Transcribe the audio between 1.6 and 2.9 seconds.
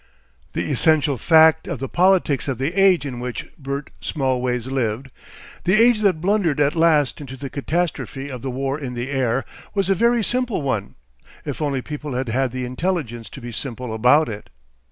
of the politics of the